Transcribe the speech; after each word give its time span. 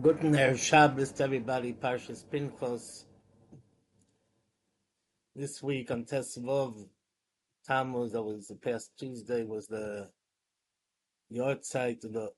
Guten 0.00 0.32
Erev 0.32 0.58
Shabbos 0.58 1.12
to 1.12 1.24
everybody, 1.24 1.74
Parshas 1.74 2.24
Pinchos. 2.24 3.04
This 5.36 5.62
week 5.62 5.90
on 5.90 6.06
Tesvov 6.06 6.88
Tammuz, 7.66 8.12
that 8.12 8.22
was 8.22 8.46
the 8.46 8.54
past 8.54 8.92
Tuesday, 8.98 9.44
was 9.44 9.66
the 9.66 10.08
Yortzeit 11.30 12.04
of 12.04 12.14
the 12.14 12.30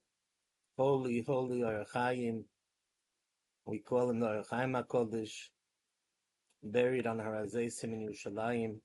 Holy, 0.77 1.22
Holy 1.22 1.62
Ohr 1.62 1.85
HaChaim. 1.95 2.43
We 3.66 3.79
call 3.79 4.11
him 4.11 4.18
the 4.18 4.27
Ohr 4.27 4.43
HaChaim 4.43 4.84
HaKodesh, 4.84 5.50
buried 6.64 7.07
on 7.07 7.21
Har 7.21 7.34
HaZeisim 7.34 7.84
in 7.84 8.09
Yerushalayim. 8.09 8.80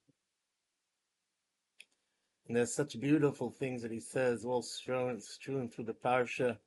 And 2.48 2.56
there's 2.56 2.76
such 2.76 3.00
beautiful 3.00 3.50
things 3.50 3.82
that 3.82 3.92
he 3.92 4.00
says, 4.00 4.46
all 4.46 4.62
strewn, 4.62 5.20
strewn 5.22 5.70
through 5.70 5.86
the 5.86 5.94
Parsha. 5.94 6.60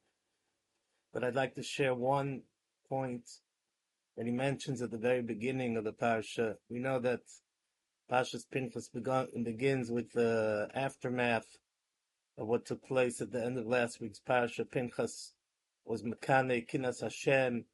But 1.13 1.25
I'd 1.25 1.35
like 1.35 1.55
to 1.57 1.63
share 1.63 1.95
one 1.95 2.43
point 2.89 3.29
that 4.17 4.27
he 4.27 4.32
mentions 4.32 4.82
at 4.82 4.91
the 4.91 4.99
very 4.99 5.23
beginning 5.23 5.77
of 5.77 5.85
the 5.85 5.93
Parsha. 5.93 6.57
We 6.69 6.79
know 6.79 6.99
that 7.00 7.21
Parshas 8.11 8.45
Pinchas 8.50 8.89
begun, 8.89 9.29
begins 9.45 9.91
with 9.91 10.13
the 10.13 10.69
aftermath 10.75 11.57
of 12.39 12.46
what 12.46 12.67
took 12.67 12.83
place 12.85 13.21
at 13.21 13.31
the 13.31 13.45
end 13.45 13.59
of 13.59 13.67
last 13.67 14.00
week's 14.00 14.21
Parsha. 14.21 14.71
Pinchas 14.71 15.35
was 15.85 16.03
Mekane, 16.03 16.67
Kinas 16.67 17.00
Hashem. 17.03 17.64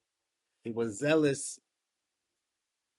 He 0.65 0.71
was 0.71 0.99
zealous 0.99 1.61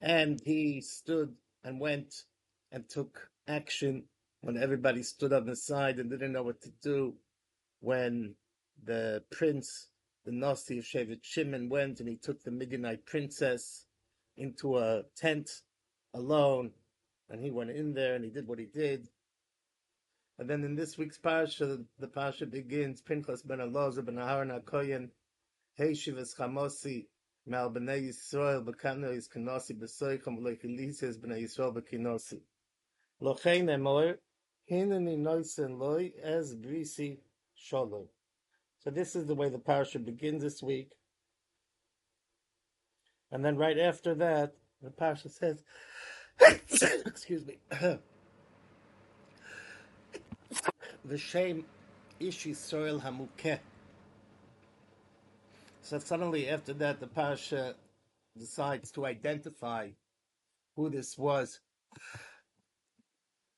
and 0.02 0.42
he 0.46 0.82
stood 0.82 1.36
and 1.64 1.80
went 1.80 2.24
and 2.72 2.88
took 2.90 3.30
action 3.48 4.06
when 4.42 4.58
everybody 4.58 5.04
stood 5.04 5.34
on 5.34 5.46
the 5.46 5.56
side 5.56 6.00
and 6.00 6.10
didn't 6.10 6.32
know 6.32 6.44
what 6.44 6.62
to 6.62 6.72
do. 6.82 7.16
When 7.82 8.36
the 8.84 9.24
prince 9.32 9.89
the 10.30 10.36
Nasi 10.36 10.78
of 10.78 10.86
Shevet 10.86 11.24
Shimon 11.24 11.70
went 11.70 12.00
and 12.00 12.08
he 12.08 12.16
took 12.16 12.44
the 12.44 12.52
Midianite 12.52 13.04
princess 13.08 13.86
into 14.38 14.78
a 14.78 15.02
tent 15.18 15.50
alone, 16.14 16.70
and 17.32 17.44
he 17.44 17.50
went 17.50 17.72
in 17.72 17.96
there 17.96 18.14
and 18.14 18.24
he 18.24 18.30
did 18.30 18.48
what 18.48 18.60
he 18.60 18.68
did. 18.68 19.10
And 20.38 20.48
then 20.48 20.64
in 20.64 20.76
this 20.76 21.00
week's 21.00 21.18
parsha, 21.18 21.84
the 21.98 22.08
parsha 22.08 22.48
begins: 22.48 23.02
Pinchas 23.02 23.42
ben 23.42 23.58
Elazar 23.58 24.06
ben 24.06 24.18
Aharon 24.18 24.52
HaKoyen, 24.52 25.10
Hey 25.74 25.94
Shivas 25.94 26.38
Chamosi, 26.38 27.08
Mal 27.48 27.72
b'nei 27.72 28.10
Yisrael 28.10 28.64
b'kano 28.64 29.12
is 29.12 29.28
kanosi 29.28 29.80
b'soicham 29.80 30.38
v'loichilises 30.38 31.18
b'nei 31.18 31.42
Yisrael 31.42 31.76
b'kinosi. 31.76 32.40
Lochein 33.20 33.66
emor, 33.66 34.20
hineni 34.70 35.18
noisen 35.18 35.80
loy 35.80 36.12
ez 36.22 36.56
brisi 36.56 37.18
shalom. 37.56 38.08
So 38.84 38.90
this 38.90 39.16
is 39.16 39.26
the 39.26 39.36
way 39.36 39.50
the 39.50 39.58
parsha 39.58 40.04
begins 40.04 40.42
this 40.42 40.64
week. 40.64 40.92
And 43.32 43.44
then 43.44 43.58
right 43.58 43.78
after 43.78 44.16
that, 44.16 44.54
the 44.82 44.90
parsha 44.90 45.30
says, 45.30 45.62
excuse 47.06 47.46
me, 47.46 47.58
the 51.06 51.18
shame 51.18 51.66
ish 52.20 52.46
Yisrael 52.46 53.02
hamukeh. 53.02 53.60
So 55.82 56.00
suddenly 56.00 56.50
after 56.50 56.74
that, 56.74 57.00
the 57.00 57.08
parsha 57.08 57.74
decides 58.38 58.92
to 58.92 59.06
identify 59.06 59.90
who 60.76 60.90
this 60.90 61.18
was 61.18 61.60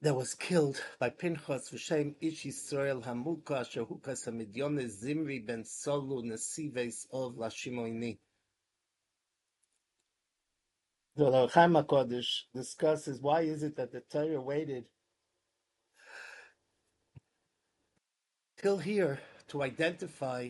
that 0.01 0.15
was 0.15 0.33
killed 0.33 0.81
by 0.99 1.09
Pinchas 1.09 1.69
v'shem 1.69 2.15
ish 2.21 2.45
Yisrael 2.45 3.03
hamuka 3.03 3.63
shehukas 3.63 4.27
hamidyon 4.27 4.87
Zimri 4.89 5.39
ben 5.39 5.63
Solu 5.63 6.23
nesives 6.23 7.05
of 7.13 7.35
Lashimoini. 7.35 8.17
The 11.15 11.47
Chaim 11.49 11.73
HaKodesh 11.73 12.43
discusses 12.55 13.21
why 13.21 13.41
is 13.41 13.61
it 13.61 13.75
that 13.75 13.91
the 13.91 14.01
Torah 14.01 14.41
waited 14.41 14.85
till 18.57 18.77
here 18.77 19.19
to 19.49 19.61
identify 19.61 20.49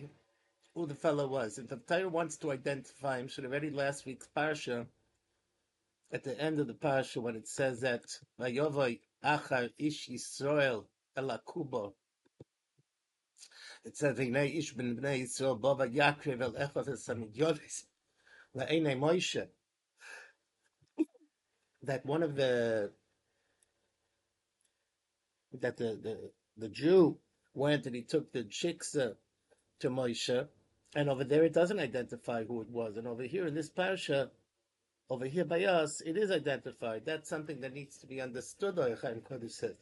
who 0.75 0.85
the 0.85 0.95
fellow 0.95 1.28
was. 1.28 1.57
If 1.57 1.68
the 1.68 1.78
Torah 1.78 2.07
wants 2.07 2.38
to 2.38 2.51
identify 2.51 3.19
him, 3.19 3.28
should 3.28 3.44
have 3.44 3.51
already 3.51 3.72
last 3.72 4.06
week's 4.06 4.29
parsha, 4.38 4.85
at 6.13 6.23
the 6.23 6.39
end 6.39 6.59
of 6.59 6.68
the 6.68 6.73
parsha, 6.73 7.22
when 7.22 7.35
it 7.35 7.47
says 7.47 7.81
that 7.81 8.03
Vayovai 8.39 9.00
Achar 9.23 9.69
Ish 9.77 10.09
Yisrael 10.09 10.85
Elakubo, 11.17 11.93
it 13.83 13.97
says 13.97 14.17
Veinei 14.17 14.57
Ish 14.57 14.73
Ben 14.73 14.95
Bnei 14.95 15.23
Yisrael 15.23 15.59
Bava 15.59 15.91
Yakrev 15.91 16.41
El 16.41 16.53
Echot 16.53 16.87
Esamidyonis 16.87 17.83
La'enei 18.55 18.97
Moshe. 18.97 19.47
That 21.83 22.05
one 22.05 22.21
of 22.21 22.35
the 22.35 22.91
that 25.53 25.77
the 25.77 25.99
the 26.01 26.31
the 26.57 26.69
Jew 26.69 27.17
went 27.53 27.85
and 27.85 27.95
he 27.95 28.03
took 28.03 28.31
the 28.31 28.43
chiksa 28.43 29.15
to 29.79 29.89
Moshe, 29.89 30.47
and 30.95 31.09
over 31.09 31.23
there 31.23 31.43
it 31.43 31.53
doesn't 31.53 31.79
identify 31.79 32.43
who 32.43 32.61
it 32.61 32.69
was, 32.69 32.97
and 32.97 33.07
over 33.07 33.23
here 33.23 33.47
in 33.47 33.55
this 33.55 33.69
parsha, 33.69 34.29
over 35.11 35.25
here 35.25 35.44
by 35.44 35.66
us, 35.66 35.99
it 36.05 36.16
is 36.16 36.31
identified. 36.31 37.01
That's 37.05 37.27
something 37.27 37.59
that 37.59 37.73
needs 37.73 37.97
to 37.97 38.07
be 38.07 38.22
understood. 38.22 38.75
Kodesh 38.75 39.51
said. 39.51 39.75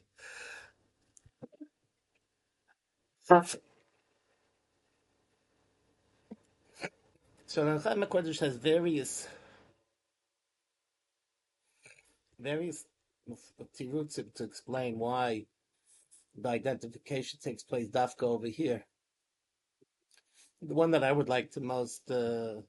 So 7.45 7.63
the 7.63 7.79
Chaim 7.79 8.01
Kodesh 8.05 8.39
has 8.39 8.55
various 8.55 9.27
various 12.39 12.85
tirutzim 13.77 14.33
to 14.33 14.43
explain 14.43 14.97
why 14.97 15.45
the 16.35 16.49
identification 16.49 17.39
takes 17.39 17.61
place 17.61 17.87
dafka 17.87 18.23
over 18.23 18.47
here. 18.47 18.83
The 20.63 20.73
one 20.73 20.89
that 20.89 21.03
I 21.03 21.11
would 21.11 21.29
like 21.29 21.51
to 21.51 21.59
most 21.59 22.09
uh, 22.09 22.61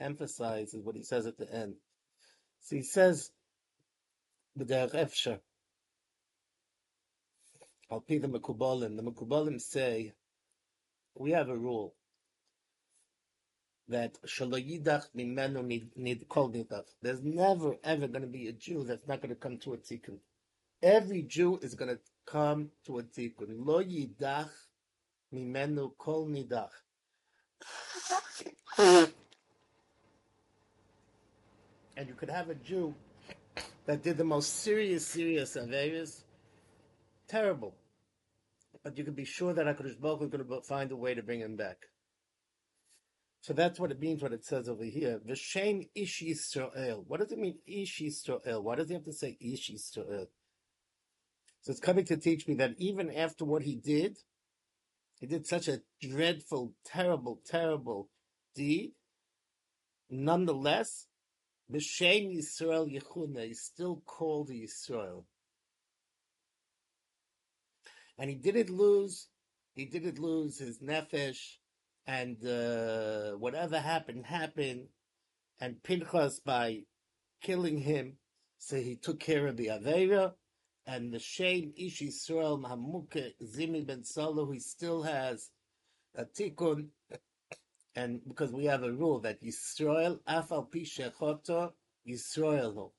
emphasize 0.00 0.74
is 0.74 0.84
what 0.84 0.96
he 0.96 1.02
says 1.02 1.26
at 1.26 1.38
the 1.38 1.52
end. 1.52 1.74
So 2.62 2.76
he 2.76 2.82
says, 2.82 3.30
"B'derech 4.58 4.94
efsher." 4.94 5.40
Al 7.90 8.00
pi 8.00 8.18
the 8.18 8.28
Mekubalim. 8.28 8.96
The 8.96 9.02
Mekubalim 9.02 9.60
say 9.60 10.12
we 11.14 11.32
have 11.32 11.48
a 11.48 11.56
rule 11.56 11.94
that 13.88 14.16
shaloyidach 14.22 15.06
mimenu 15.16 15.90
need 15.96 16.28
kol 16.28 16.50
nidach. 16.50 16.86
There's 17.02 17.22
never 17.22 17.76
ever 17.82 18.06
going 18.06 18.22
to 18.22 18.28
be 18.28 18.48
a 18.48 18.52
Jew 18.52 18.84
that's 18.84 19.06
not 19.08 19.20
going 19.20 19.30
to 19.30 19.40
come 19.40 19.58
to 19.58 19.74
a 19.74 19.78
tikkun. 19.78 20.18
Every 20.82 21.22
Jew 21.22 21.58
is 21.62 21.74
going 21.74 21.90
to 21.90 21.98
come 22.26 22.70
to 22.86 22.98
a 23.00 23.02
tikkun. 23.02 23.66
Lo 23.66 23.82
yidach 23.82 24.50
mimenu 25.34 25.96
kol 25.98 26.28
nidach. 26.28 26.70
And 32.00 32.08
you 32.08 32.14
could 32.14 32.30
have 32.30 32.48
a 32.48 32.54
Jew 32.54 32.94
that 33.84 34.02
did 34.02 34.16
the 34.16 34.24
most 34.24 34.60
serious, 34.62 35.06
serious 35.06 35.54
averas, 35.54 36.22
terrible. 37.28 37.74
But 38.82 38.96
you 38.96 39.04
could 39.04 39.14
be 39.14 39.26
sure 39.26 39.52
that 39.52 39.66
HaKadosh 39.66 40.00
Baruch 40.00 40.20
Hu 40.20 40.24
is 40.24 40.30
going 40.30 40.48
to 40.48 40.62
find 40.62 40.90
a 40.92 40.96
way 40.96 41.12
to 41.12 41.22
bring 41.22 41.40
him 41.40 41.56
back. 41.56 41.76
So 43.42 43.52
that's 43.52 43.78
what 43.78 43.90
it 43.90 44.00
means, 44.00 44.22
what 44.22 44.32
it 44.32 44.46
says 44.46 44.66
over 44.66 44.82
here. 44.82 45.20
V'shem 45.28 45.90
ish 45.94 46.22
Yisrael. 46.22 47.04
What 47.06 47.20
does 47.20 47.32
it 47.32 47.38
mean, 47.38 47.58
ish 47.66 48.00
Yisrael? 48.00 48.62
Why 48.62 48.76
does 48.76 48.88
he 48.88 48.94
have 48.94 49.04
to 49.04 49.12
say 49.12 49.36
ish 49.38 49.70
Yisrael? 49.70 50.28
So 51.60 51.70
it's 51.70 51.80
coming 51.80 52.06
to 52.06 52.16
teach 52.16 52.48
me 52.48 52.54
that 52.54 52.76
even 52.78 53.10
after 53.10 53.44
what 53.44 53.64
he 53.64 53.74
did, 53.74 54.16
he 55.20 55.26
did 55.26 55.46
such 55.46 55.68
a 55.68 55.82
dreadful, 56.00 56.72
terrible, 56.82 57.42
terrible 57.44 58.08
deed. 58.54 58.92
Nonetheless, 60.08 61.08
B'Shem 61.70 62.36
Yisrael 62.36 62.90
Yechuna 62.90 63.48
is 63.48 63.62
still 63.62 64.02
called 64.04 64.50
Yisrael. 64.50 65.24
And 68.18 68.28
he 68.28 68.36
didn't 68.36 68.70
lose, 68.70 69.28
he 69.74 69.84
didn't 69.84 70.18
lose 70.18 70.58
his 70.58 70.80
nefesh, 70.80 71.56
and 72.06 72.44
uh, 72.44 73.36
whatever 73.36 73.78
happened, 73.78 74.26
happened. 74.26 74.88
And 75.60 75.82
Pinchas, 75.82 76.40
by 76.40 76.80
killing 77.40 77.78
him, 77.78 78.14
so 78.58 78.76
he 78.76 78.96
took 78.96 79.20
care 79.20 79.46
of 79.46 79.56
the 79.56 79.68
Aveira, 79.68 80.32
and 80.86 81.12
the 81.12 81.18
Shem 81.20 81.72
Ish 81.76 82.00
Yisrael 82.00 82.60
Mahamuke 82.60 83.32
Zimi 83.42 83.86
Ben 83.86 84.02
Salo, 84.02 84.50
he 84.50 84.58
still 84.58 85.02
has 85.02 85.50
a 86.16 86.24
tikkun, 86.24 86.88
and 87.96 88.20
because 88.26 88.52
we 88.52 88.64
have 88.66 88.82
a 88.82 88.92
rule 88.92 89.20
that 89.20 89.42
Yisrael 89.42 90.20
Afal 90.28 90.70
Pishechoto 90.70 91.72
Yisrael. 92.08 92.92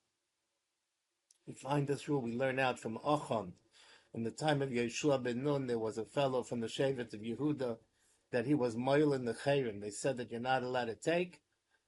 We 1.47 1.53
find 1.53 1.87
this 1.87 2.07
rule 2.07 2.21
we 2.21 2.33
learn 2.33 2.59
out 2.59 2.79
from 2.79 2.97
Ochon. 2.99 3.53
In 4.13 4.23
the 4.23 4.31
time 4.31 4.61
of 4.61 4.69
Yeshua 4.69 5.23
ben 5.23 5.43
Nun, 5.43 5.67
there 5.67 5.79
was 5.79 5.97
a 5.97 6.05
fellow 6.05 6.43
from 6.43 6.59
the 6.59 6.67
Shevet 6.67 7.13
of 7.13 7.21
Yehuda 7.21 7.77
that 8.31 8.45
he 8.45 8.53
was 8.53 8.75
moil 8.75 9.13
in 9.13 9.25
the 9.25 9.33
chayrim. 9.33 9.81
They 9.81 9.89
said 9.89 10.17
that 10.17 10.31
you're 10.31 10.39
not 10.39 10.63
allowed 10.63 10.85
to 10.85 10.95
take, 10.95 11.41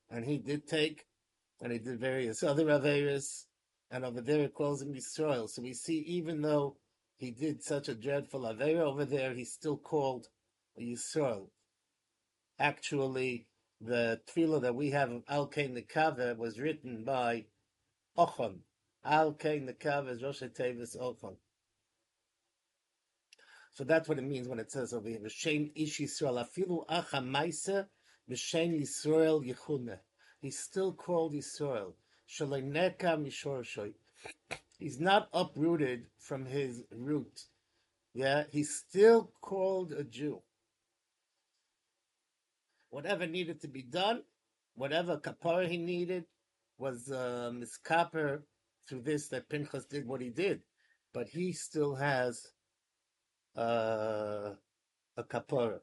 and 0.09 0.25
he 0.25 0.37
did 0.37 0.67
take, 0.67 1.05
and 1.61 1.71
he 1.71 1.79
did 1.79 1.99
various 1.99 2.43
other 2.43 2.65
averis, 2.65 3.45
and 3.91 4.03
over 4.03 4.21
there 4.21 4.43
it 4.43 4.53
calls 4.53 4.81
him 4.81 4.93
Yisrael. 4.93 5.49
So 5.49 5.61
we 5.61 5.73
see 5.73 5.99
even 5.99 6.41
though 6.41 6.77
he 7.17 7.31
did 7.31 7.63
such 7.63 7.87
a 7.87 7.95
dreadful 7.95 8.41
Avera 8.41 8.81
over 8.81 9.05
there, 9.05 9.33
he's 9.33 9.53
still 9.53 9.77
called 9.77 10.27
Yisrael. 10.79 11.47
Actually, 12.59 13.47
the 13.81 14.21
tefillah 14.27 14.61
that 14.61 14.75
we 14.75 14.91
have 14.91 15.11
of 15.11 15.23
Al 15.27 15.47
Kain 15.47 15.75
Nekave 15.75 16.37
was 16.37 16.59
written 16.59 17.03
by 17.03 17.45
Ochon. 18.17 18.59
Al 19.03 19.33
Kain 19.33 19.67
Nekave 19.67 20.09
is 20.09 20.23
Rosh 20.23 20.41
Tevis 20.41 20.95
Ochon. 20.95 21.35
So 23.73 23.83
that's 23.83 24.07
what 24.07 24.19
it 24.19 24.23
means 24.23 24.47
when 24.47 24.59
it 24.59 24.71
says 24.71 24.93
over 24.93 25.09
here, 25.09 25.19
V'shem 25.19 25.71
ish 25.75 25.99
Yisrael, 25.99 26.45
afilu 26.45 26.85
acha 26.87 27.23
maisa, 27.23 27.87
v'shem 28.29 28.79
Yisrael 28.79 29.43
yichune. 29.43 29.97
He's 30.39 30.59
still 30.59 30.93
called 30.93 31.33
Yisrael. 31.33 31.93
Shaleineka 32.29 33.17
mishorshoi. 33.17 33.93
He's 34.77 34.99
not 34.99 35.29
uprooted 35.33 36.05
from 36.19 36.45
his 36.45 36.83
root. 36.91 37.45
Yeah, 38.13 38.43
he's 38.51 38.75
still 38.75 39.31
called 39.41 39.91
a 39.91 40.03
Jew. 40.03 40.41
Whatever 42.93 43.25
needed 43.25 43.59
to 43.61 43.67
be 43.67 43.81
done, 43.81 44.21
whatever 44.75 45.17
kapara 45.17 45.67
he 45.67 45.77
needed, 45.77 46.25
was 46.77 47.09
uh, 47.09 47.51
miskaper 47.51 48.43
through 48.87 49.01
this 49.01 49.29
that 49.29 49.49
Pinchas 49.49 49.85
did 49.85 50.05
what 50.07 50.21
he 50.21 50.29
did. 50.29 50.61
But 51.11 51.27
he 51.27 51.53
still 51.53 51.95
has 51.95 52.45
uh, 53.57 54.51
a 55.17 55.23
kapara. 55.23 55.79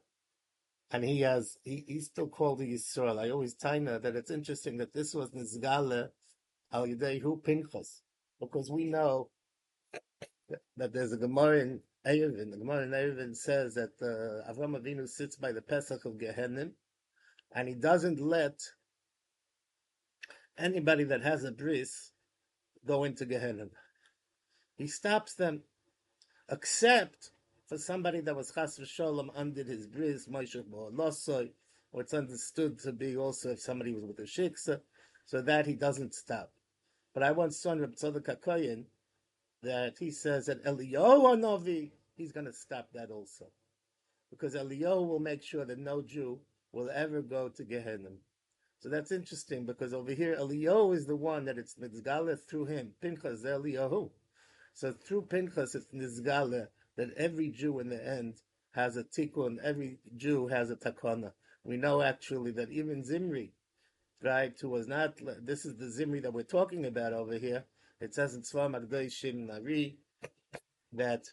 And 0.91 1.03
he 1.03 1.19
has, 1.19 1.57
he, 1.65 1.83
he's 1.85 2.05
still 2.05 2.29
called 2.29 2.59
the 2.59 2.73
Yisrael. 2.73 3.19
I 3.19 3.29
always 3.29 3.55
tell 3.55 3.73
taina 3.73 4.01
that 4.01 4.15
it's 4.15 4.31
interesting 4.31 4.77
that 4.77 4.93
this 4.93 5.13
was 5.13 5.31
Nizgale 5.31 6.11
al 6.71 6.87
Yedehu 6.87 7.43
Pinchas. 7.43 8.03
Because 8.39 8.71
we 8.71 8.85
know 8.85 9.29
that 10.77 10.93
there's 10.93 11.11
a 11.11 11.17
Gemara 11.17 11.59
in 11.59 11.81
Eruvin. 12.07 12.51
The 12.51 12.57
Gemara 12.57 12.83
in 12.83 12.91
Eruvin 12.91 13.35
says 13.35 13.73
that 13.73 13.91
uh, 14.01 14.49
Avram 14.49 14.81
Avinu 14.81 15.09
sits 15.09 15.35
by 15.35 15.51
the 15.51 15.61
Pesach 15.61 16.05
of 16.05 16.13
Gehenim, 16.13 16.71
and 17.53 17.67
he 17.67 17.75
doesn't 17.75 18.19
let 18.19 18.59
anybody 20.57 21.03
that 21.05 21.21
has 21.21 21.43
a 21.43 21.51
bris 21.51 22.11
go 22.85 23.03
into 23.03 23.25
Gehenna. 23.25 23.67
He 24.77 24.87
stops 24.87 25.35
them, 25.35 25.61
except 26.49 27.31
for 27.67 27.77
somebody 27.77 28.21
that 28.21 28.35
was 28.35 28.51
chas 28.51 28.79
v'sholem 28.79 29.29
under 29.35 29.63
his 29.63 29.87
bris, 29.87 30.27
Moshe 30.27 30.63
Losoi, 30.63 31.51
or 31.91 32.01
it's 32.01 32.13
understood 32.13 32.79
to 32.79 32.91
be 32.91 33.17
also 33.17 33.51
if 33.51 33.59
somebody 33.59 33.93
was 33.93 34.05
with 34.05 34.19
a 34.19 34.23
shiksa, 34.23 34.81
so 35.25 35.41
that 35.41 35.65
he 35.65 35.75
doesn't 35.75 36.13
stop. 36.13 36.51
But 37.13 37.23
I 37.23 37.31
once 37.31 37.57
saw 37.57 37.73
Reb 37.73 37.95
Tzadok 37.95 38.37
HaKoyen 38.37 38.85
that 39.63 39.95
he 39.99 40.11
says 40.11 40.47
that 40.47 40.63
Eliyahu 40.63 41.39
Novi, 41.39 41.91
he's 42.15 42.31
going 42.31 42.45
to 42.45 42.53
stop 42.53 42.89
that 42.93 43.11
also. 43.11 43.45
Because 44.29 44.55
Eliyahu 44.55 45.07
will 45.07 45.19
make 45.19 45.43
sure 45.43 45.65
that 45.65 45.77
no 45.77 46.01
Jew 46.01 46.39
will 46.71 46.89
ever 46.93 47.21
go 47.21 47.49
to 47.49 47.63
Gehenna. 47.63 48.09
So 48.79 48.89
that's 48.89 49.11
interesting 49.11 49.65
because 49.65 49.93
over 49.93 50.11
here 50.11 50.35
Eliyahu 50.35 50.95
is 50.95 51.05
the 51.05 51.15
one 51.15 51.45
that 51.45 51.57
it's 51.57 51.75
Nizgala 51.75 52.37
through 52.49 52.65
him. 52.65 52.93
Pinchas 53.01 53.43
Eliyahu. 53.43 54.09
So 54.73 54.91
through 54.91 55.23
Pinchas 55.23 55.75
it's 55.75 55.93
Nizgala 55.93 56.67
that 56.97 57.13
every 57.15 57.49
Jew 57.49 57.79
in 57.79 57.89
the 57.89 58.03
end 58.03 58.35
has 58.71 58.97
a 58.97 59.03
tikkun, 59.03 59.57
every 59.63 59.99
Jew 60.15 60.47
has 60.47 60.71
a 60.71 60.75
takana. 60.75 61.33
We 61.63 61.77
know 61.77 62.01
actually 62.01 62.51
that 62.53 62.71
even 62.71 63.03
Zimri, 63.03 63.53
right, 64.23 64.53
who 64.59 64.69
was 64.69 64.87
not, 64.87 65.13
this 65.43 65.65
is 65.65 65.77
the 65.77 65.91
Zimri 65.91 66.21
that 66.21 66.33
we're 66.33 66.43
talking 66.43 66.85
about 66.85 67.13
over 67.13 67.37
here. 67.37 67.65
It 67.99 68.15
says 68.15 68.33
in 68.33 68.41
Tzvam 68.41 68.73
Shim 68.89 69.47
Nari 69.47 69.97
that 70.93 71.25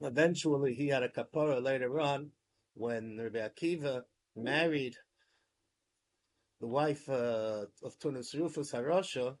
eventually 0.00 0.74
he 0.74 0.88
had 0.88 1.04
a 1.04 1.08
kapara 1.08 1.62
later 1.62 2.00
on 2.00 2.30
when 2.74 3.18
Rabbi 3.20 3.38
Akiva 3.38 4.02
married 4.36 4.94
the 6.60 6.66
wife 6.66 7.08
uh, 7.08 7.66
of 7.82 7.98
Turnus 7.98 8.34
Rufus 8.34 8.72
Harosha. 8.72 9.36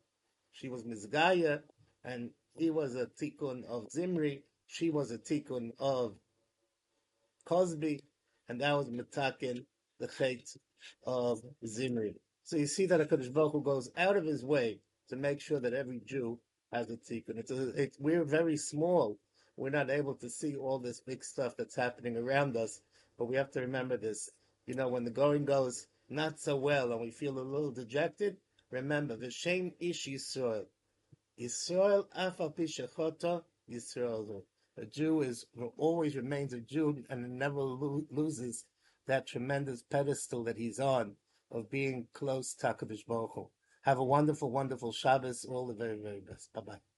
She 0.52 0.68
was 0.68 0.84
Mizgaya, 0.84 1.60
and 2.04 2.30
he 2.56 2.70
was 2.70 2.94
a 2.96 3.06
tikkun 3.20 3.64
of 3.64 3.90
Zimri 3.90 4.42
she 4.72 4.88
was 4.88 5.10
a 5.10 5.18
tikkun 5.18 5.72
of 5.78 6.16
Cozbi, 7.46 8.00
and 8.48 8.58
that 8.62 8.72
was 8.72 8.88
mitakin 8.88 9.66
the 10.00 10.08
chait 10.08 10.56
of 11.06 11.42
Zimri. 11.66 12.14
So 12.44 12.56
you 12.56 12.66
see 12.66 12.86
that 12.86 13.00
a 13.00 13.04
Kaddish 13.04 13.28
Baruch 13.28 13.64
goes 13.64 13.90
out 13.98 14.16
of 14.16 14.24
his 14.24 14.42
way 14.42 14.80
to 15.10 15.16
make 15.16 15.42
sure 15.42 15.60
that 15.60 15.74
every 15.74 16.00
Jew 16.06 16.40
has 16.72 16.88
a 16.88 16.96
tikkun. 16.96 17.36
It's, 17.36 17.50
a, 17.50 17.68
it's 17.82 17.98
we're 18.00 18.24
very 18.24 18.56
small. 18.56 19.18
We're 19.58 19.68
not 19.68 19.90
able 19.90 20.14
to 20.14 20.30
see 20.30 20.56
all 20.56 20.78
this 20.78 21.00
big 21.00 21.22
stuff 21.22 21.54
that's 21.58 21.76
happening 21.76 22.16
around 22.16 22.56
us, 22.56 22.80
but 23.18 23.26
we 23.26 23.36
have 23.36 23.50
to 23.50 23.60
remember 23.60 23.98
this. 23.98 24.30
You 24.66 24.74
know, 24.74 24.88
when 24.88 25.04
the 25.04 25.10
going 25.10 25.44
goes 25.44 25.86
not 26.08 26.38
so 26.38 26.56
well 26.56 26.92
and 26.92 27.00
we 27.00 27.10
feel 27.10 27.38
a 27.38 27.40
little 27.40 27.72
dejected, 27.72 28.36
remember 28.70 29.16
the 29.16 29.30
shame 29.30 29.72
ish 29.80 30.06
Yisrael. 30.06 30.66
Yisrael 31.40 32.06
afal 32.16 32.54
pishachota 32.54 33.42
Yisrael. 33.70 34.44
A 34.76 34.86
Jew 34.86 35.20
is 35.22 35.46
always 35.76 36.16
remains 36.16 36.52
a 36.52 36.60
Jew 36.60 37.04
and 37.10 37.38
never 37.38 37.60
lo- 37.60 38.06
loses 38.10 38.64
that 39.06 39.26
tremendous 39.26 39.82
pedestal 39.82 40.44
that 40.44 40.56
he's 40.56 40.78
on 40.78 41.16
of 41.50 41.68
being 41.70 42.08
close 42.12 42.54
to 42.54 42.68
Hakadosh 42.68 43.04
Baruch 43.06 43.32
Hu. 43.34 43.50
Have 43.82 43.98
a 43.98 44.04
wonderful, 44.04 44.50
wonderful 44.50 44.92
Shabbos. 44.92 45.44
All 45.44 45.66
the 45.66 45.74
very, 45.74 45.98
very 45.98 46.20
best. 46.20 46.52
Bye 46.52 46.60
bye. 46.60 46.91